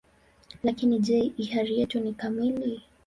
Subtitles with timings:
[0.63, 2.81] Lakini je, hiari yetu ni kamili?